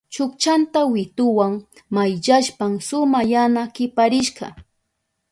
[0.13, 1.47] Chukchanta wituwa
[1.95, 4.45] mayllashpan suma yana kiparishka.